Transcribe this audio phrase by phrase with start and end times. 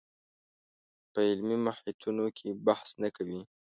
[1.11, 3.39] په علمي محیطونو کې بحث نه کوي